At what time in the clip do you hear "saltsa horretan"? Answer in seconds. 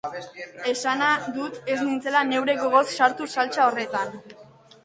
3.35-4.19